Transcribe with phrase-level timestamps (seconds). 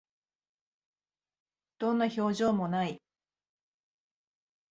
[1.77, 2.99] どんな表情も無い